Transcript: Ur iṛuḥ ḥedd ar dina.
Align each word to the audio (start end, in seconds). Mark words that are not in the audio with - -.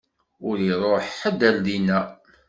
Ur 0.47 0.57
iṛuḥ 0.71 1.05
ḥedd 1.19 1.41
ar 1.49 1.55
dina. 1.65 1.99